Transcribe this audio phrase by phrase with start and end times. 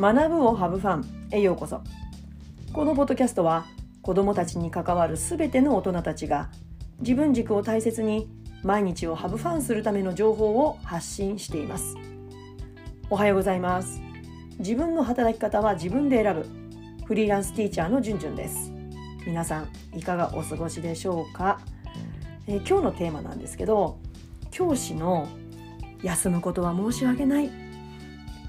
[0.00, 1.82] 学ぶをハブファンへようこそ。
[2.72, 3.66] このポッドキャストは
[4.00, 6.50] 子どもたちに関わるすべての大人たちが
[7.00, 8.28] 自分軸を大切に
[8.62, 11.96] 毎日をハブファンするための情報を発信しています。
[13.10, 14.00] おはようございます。
[14.60, 16.46] 自分の働き方は自分で選ぶ。
[17.04, 18.70] フリーランスティーチャーのじゅんじゅんです。
[19.26, 21.58] 皆さんいかがお過ごしでしょうか、
[22.46, 23.98] えー、今日のテーマなんですけど
[24.52, 25.26] 教師の
[26.04, 27.67] 休むことは申し訳ない。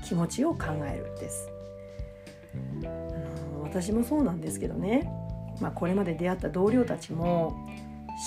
[0.10, 1.52] 気持ちを考えるです、
[3.62, 5.08] 私もそうなんですけどね、
[5.62, 7.56] まあ、これまで出会った同僚たちも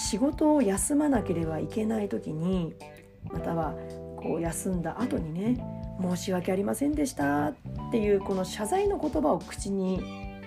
[0.08, 2.76] 仕事を休まなければいけない時に
[3.24, 3.74] または
[4.16, 5.60] こう休んだ後にね
[6.00, 7.54] 申し訳ありませんでしたっ
[7.90, 10.00] ていうこの謝罪の言葉を口に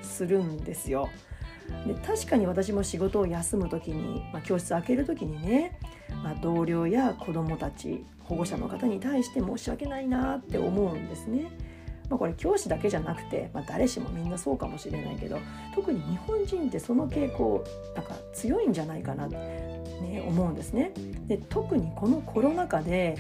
[0.04, 1.10] するんですよ。
[1.88, 5.80] で確かに私も仕事を休む時に、まあ、教室開ける時にね、
[6.24, 11.52] まあ、同僚や子どもたち保護者の方に対して申し訳ないなって思うんですね。
[12.10, 15.40] まあ、これ教師だけじゃなくて、まあ、誰しもみんなそうかもしれないけど
[15.74, 17.63] 特に日本人ってその傾向
[17.96, 20.91] なんか強いんじゃないかなって、ね、思うんですね。
[21.27, 23.18] で特にこのコロナ禍で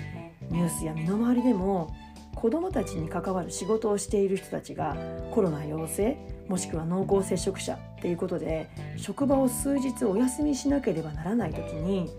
[0.49, 1.95] ニュースや身の回りでも
[2.35, 4.95] 子どもたちに関わる仕事をしている人たちが
[5.31, 12.09] コロナ陽性もしくは濃厚接触者っていうことで職場を数日お休みしなければならない時に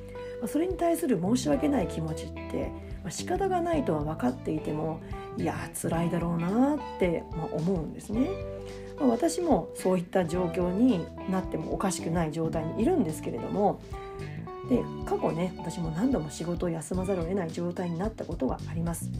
[0.46, 2.70] それに対する申し訳ない気持ちって
[3.08, 5.00] 仕方がないとは分かっていても
[5.36, 8.28] いや辛いだろうなって思うんですね。
[8.98, 13.78] 私もそういった状況になってもおかしくない状態にいるんですけれども
[14.70, 19.10] で過去ね私も何度も仕事を休まざるを得ない状態になったことがあります。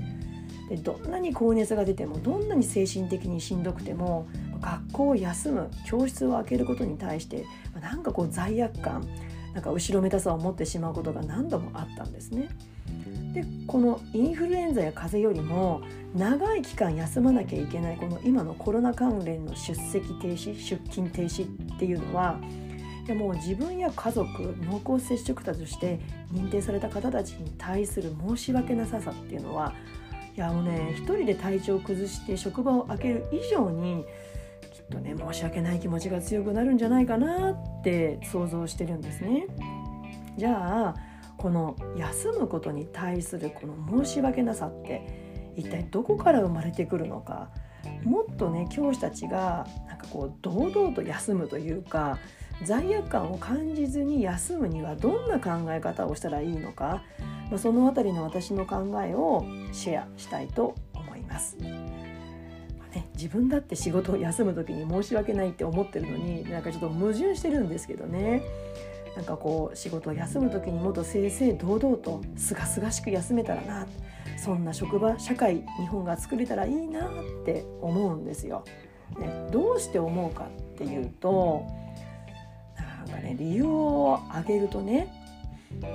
[0.69, 4.29] でどんなに高熱が出てもどんなに精神的にしんどくても
[4.61, 7.45] 学校を休む教室を開けることに対して
[7.81, 9.07] なんかこう罪悪感
[9.55, 12.49] なんか後ろめたさを持ってしまうことが何度もあったんですね。
[13.33, 15.83] でこのインフルエンザや風邪よりも
[16.15, 22.41] 長い期間休まなきゃいけないこの今のコロナ関連の出席停止出勤停止っていうのは
[23.07, 26.01] いやもう自分や家族濃厚接触者として
[26.33, 29.75] 認定された方たちに対する申し訳なささっていうのは
[30.37, 34.05] いやもうね一人で体調を崩して職場を開ける以上に
[34.71, 39.47] きっとね申し訳ない気持ちが強くなるんじゃないかなって想像してるんですね。
[40.37, 40.95] じゃあ
[41.39, 47.51] この休むことに対するこの申し訳なさって一体どこから生まれてくるのか
[48.05, 52.19] もっとね教師たちがなんかこう堂々と休むというか
[52.65, 57.03] 罪悪感を感じずに休むにはどんな考え方をしたらいいのか
[57.51, 61.57] まあ、その辺りの私の考えをシェアしたいと思います。
[62.97, 68.43] ね、自分だって仕事を休む時に申し訳ないって思ってるのになんかちょっと矛盾してるんですけどね
[69.15, 73.87] なんかこう仕事を休む時にもっと正々堂々とすがすがしく休めたらな
[74.39, 77.11] そんな職場社会日本が作れたらいいなっ
[77.45, 78.65] て思うんですよ。
[79.19, 81.65] ね、どうして思うかっていうと
[82.77, 85.26] なんかね理由を挙げるとね
[85.83, 85.87] う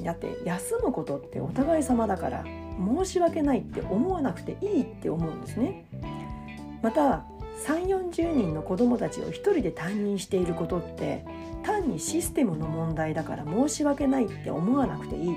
[0.00, 2.44] んだって休むことってお互い様だから
[2.78, 5.86] 申し訳ないって思わなくていいって思うんですね。
[6.82, 7.24] また
[7.66, 11.24] 3 4 0人の子どもたちを1人で担任していることって
[11.62, 15.36] 単にシステムの問題だから申し訳ないって思わなくていい。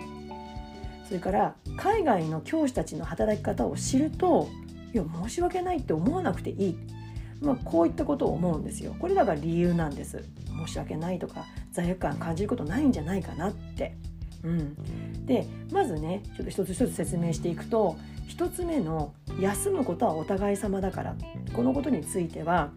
[1.07, 4.47] それから海外の教師たちの働き方を知ると
[4.93, 6.77] いや申し訳ないって思わなくていい、
[7.41, 8.95] まあ、こういったことを思うんですよ。
[8.99, 10.23] これだから理由なんです。
[10.69, 13.95] 申し訳ないとか罪悪感感じることないんじゃないかなって。
[14.41, 17.97] うん、でまずねちょっと一つ一つ説明していくと
[18.29, 21.15] 1つ目の「休むことはお互い様だから」
[21.53, 22.71] このことについては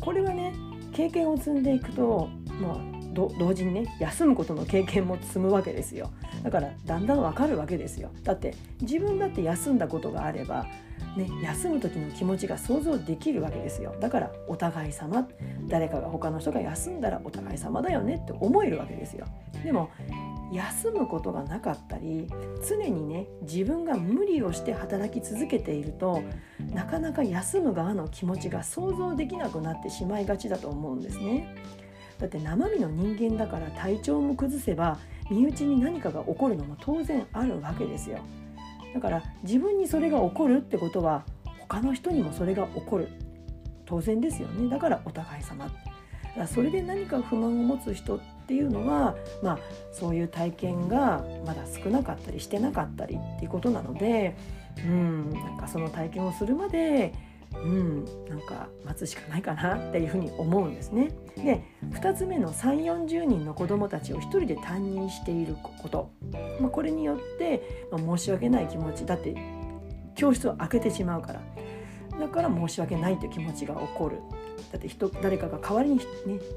[0.00, 0.52] これはね
[0.92, 2.28] 経験を積んでいくと、
[2.60, 2.78] まあ、
[3.14, 6.10] 同時にね休むことの経験も積むわけですよ。
[6.42, 8.10] だからだんだんわかるわけですよ。
[8.24, 10.66] だって自分だって休んだことがあれば
[11.18, 13.94] ね、休む時の気持ちが想像できるわけですよ。
[14.00, 15.28] だからお互い様。
[15.68, 18.20] 誰かが他の人が休んだらお互い様だよね。
[18.22, 19.26] って思えるわけですよ。
[19.62, 19.90] でも
[20.52, 22.26] 休むことがなかったり
[22.66, 26.22] 常にね自分が無理をして働き続けていると
[26.72, 31.54] なかなか休む側の気持ちが想像できなくなってしまいがちだと思うんですね。
[32.18, 34.98] だって生身の人間だから体調も崩せば
[35.30, 38.18] 身内に何かが起こるのも当然あるわけですよ。
[38.94, 41.24] だから自分にそれが起こるってことは
[41.58, 43.08] 他の人にもそれが起こる。
[43.84, 44.68] 当然ですよね。
[44.68, 45.70] だからお互い様。
[46.46, 49.58] それで何か不満を持つ人っていうのは、まあ、
[49.92, 54.36] そういう体験がまだ少なかったりしてなかったりっていうことなので
[54.84, 57.12] うんなんかその体験をするまで
[57.64, 61.10] うんなんか待つしかないかなっていうふうに思うんですね。
[61.36, 66.10] で2つ目の3 4 0人の子どもたちを1人で担任していること、
[66.60, 69.36] まあ、これによって、まあ、申し訳ない気持ちだって
[70.14, 71.42] 教室を開けてしまうから。
[72.18, 74.18] だから申し訳ないという気持ちが起こる。
[74.72, 76.04] だって人誰かが代わりに、ね、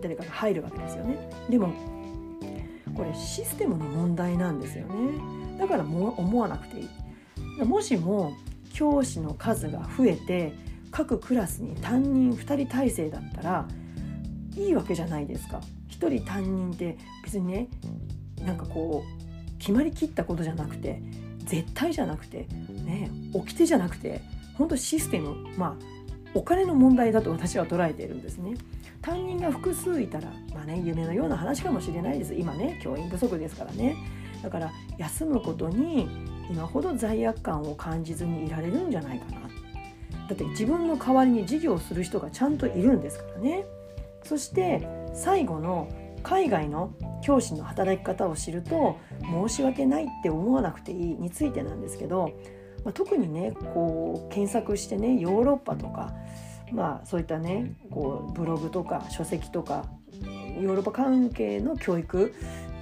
[0.02, 1.30] 誰かが入るわけですよね。
[1.50, 1.72] でも
[2.96, 5.58] これシステムの問題なんですよね。
[5.58, 7.66] だからも思わなくていい。
[7.66, 8.34] もしも
[8.74, 10.54] 教師の数が増えて
[10.92, 13.68] 各クラスに担任2人体制だったら
[14.56, 15.62] いいわけじゃないですか。
[15.90, 17.68] 1人担任って別にね
[18.46, 21.02] なんかこう決まりきったことじゃなくて
[21.46, 22.48] 絶対じゃなくて
[22.86, 24.22] ね掟じゃなくて
[24.58, 25.86] 本当システムまあ
[26.34, 28.56] お金の問題だと私は捉えているんですね。
[29.02, 32.34] 担任が複数いたらまあね夢のような話かもしれないです。
[32.34, 33.96] 今ね教員不足ですからね。
[34.42, 36.08] だから休むことに
[36.50, 39.42] 今ほど罪悪感を感じずにいられるんじゃないかな。
[40.32, 43.66] だって自分の代わりに授業をする人がちゃんといるんですからね。
[44.24, 45.90] そして最後の
[46.24, 52.32] 海外の教師の働き方を知ると申し訳ないって思わなくていいについてなんですけど、
[52.86, 56.14] まあ、特にねこう検索してねヨーロッパとか、
[56.72, 59.86] まあ、そういったねこうブログとか書籍とか
[60.62, 62.34] ヨーロッパ関係の教育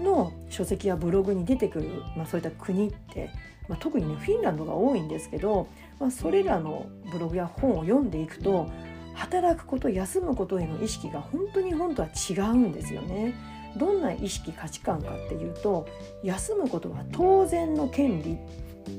[0.04, 3.32] の書籍やブログに出てくる、まあ、そういった国って、
[3.70, 5.68] まあ、特にねフィンランドが多いんですけど、
[6.00, 8.70] まあ、それらのブログや本を読んでいくと
[9.14, 13.36] 働くこと休むことへの意識が本当に本当は違うんですよね。
[13.78, 15.88] どんな意識価値観かっていうと
[16.24, 18.38] 休むことは当然の権利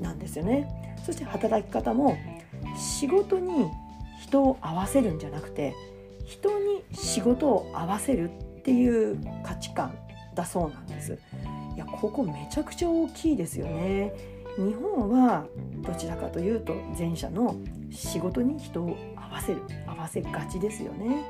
[0.00, 0.94] なんですよね。
[1.05, 2.16] そして働き方も
[2.76, 3.69] 仕事に
[4.23, 5.75] 人を合わせるんじゃなくて
[6.25, 9.96] 人に仕事を合わせるっていう価値観
[10.34, 11.19] だそうなんです。
[11.75, 14.12] いやここめちゃくちゃ大きいですよね。
[14.61, 15.47] 日本は
[15.83, 17.57] どちらかというと前者の
[17.91, 21.25] 仕事に人を合わせる合わせがちですよね。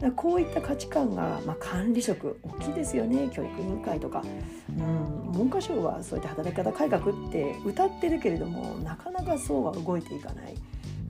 [0.00, 4.22] だこういった価値観が、まあ、管理職大きいですよね教育委員会とか、
[4.76, 10.54] うん、文科省はそういった働き方改革って歌ってるけれどもなかなかそうは動いていかない。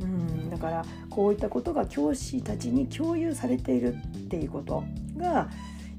[0.00, 4.84] うん、だからこういったことが教師たちに共有されているっていうこと
[5.16, 5.48] が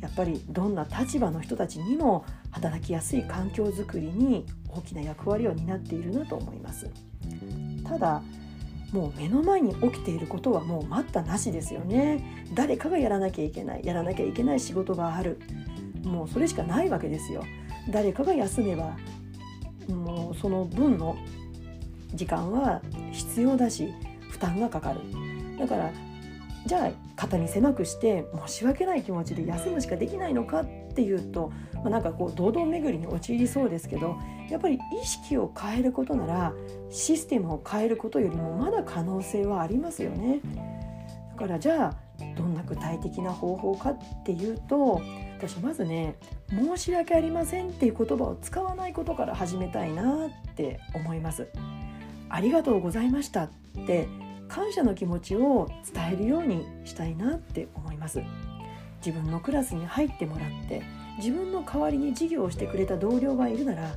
[0.02, 6.90] やっぱりどんな立場の人たちにも働きやすい環境づくりに大きな役割を担っているなと思います。
[7.88, 8.22] ただ
[8.92, 12.46] もう目の前に起きていることはもう待ったなしですよね。
[12.54, 13.86] 誰かがやらなきゃいけない。
[13.86, 15.40] やらなきゃいけない仕事がある。
[16.04, 17.44] もうそれしかないわけですよ。
[17.90, 18.96] 誰かが休めば
[19.90, 21.16] もうその分の
[22.14, 22.82] 時間は
[23.12, 23.94] 必要だし
[24.30, 25.02] 負担がかかる。
[25.60, 25.92] だから
[26.66, 30.66] じゃあ肩身狭くして申し訳ない気持ちで休むしかできないのかっ
[30.96, 34.18] ていうと、まあ、なんかこう堂々巡りに陥りそうですけど
[34.50, 36.54] やっぱり意識を変えることなら
[36.90, 40.40] システムを変えることよりもまだ可能性はありますよね。
[41.34, 42.06] だからじゃあ
[42.38, 45.02] どんな具体的な方法かっていうと
[45.38, 46.16] 私まずね
[46.50, 51.48] 「申し訳ありません」っていう言葉を使わないことから始めたいなって思います。
[52.30, 53.50] ありがとうございましたっ
[53.86, 54.08] て
[54.48, 58.22] 感謝の気持ちを伝えるようにしたいなって思います
[59.06, 60.82] 自分のクラスに入ってもらって
[61.18, 63.92] 自分の代わりに授業をしてくれた同僚がいるなら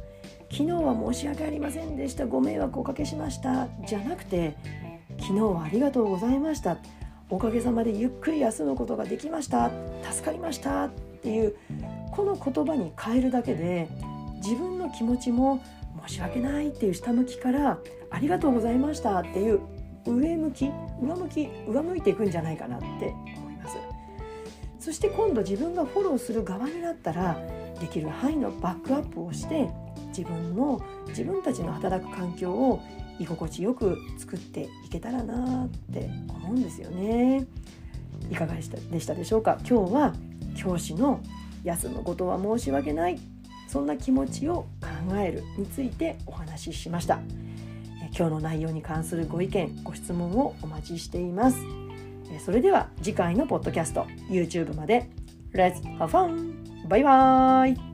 [0.50, 2.26] 昨日は申し訳ありませんでした。
[2.26, 3.69] ご迷惑おかけしました。
[3.87, 4.56] じゃなくて
[5.20, 6.78] 昨日はありがとうございました。
[7.28, 9.70] おかげさまでゆっくり休むことができました。
[10.10, 10.87] 助かりました。
[10.87, 10.90] っ
[11.22, 11.56] ていう
[12.12, 13.88] この言葉に変えるだけで
[14.37, 15.62] 自分の気持ちも
[16.06, 17.78] 申し訳ないっていう下向きから
[18.11, 19.61] ありがとうございましたっていう
[20.06, 20.71] 上向き
[21.02, 23.12] 上向き上向いていくんじゃないかなって
[24.88, 27.38] そして今度自分がフォローする側になったら
[27.78, 29.68] できる範囲のバックアップをして
[30.16, 32.80] 自分の自分たちの働く環境を
[33.21, 37.45] 居心地よく作っていけたらなって思うんですよね。
[38.30, 39.59] いかがでしたでしたでしょうか？
[39.59, 40.14] 今日は
[40.57, 41.21] 教師の
[41.64, 43.21] 休むことは申し訳ない。
[43.68, 47.21] そんな気持ちを考えるについてお話ししました。
[48.16, 51.59] 今日の内容に関するご意見ご質問をお待ちしています。
[52.44, 55.08] それでは次回のポッドキャスト YouTube まで
[55.54, 56.88] Let's have fun!
[56.88, 57.88] バイバーイ